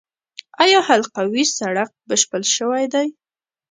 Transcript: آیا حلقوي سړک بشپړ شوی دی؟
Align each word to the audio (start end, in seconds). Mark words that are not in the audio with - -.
آیا 0.63 0.79
حلقوي 0.87 1.43
سړک 1.57 1.89
بشپړ 2.07 2.41
شوی 2.55 2.85
دی؟ 2.93 3.07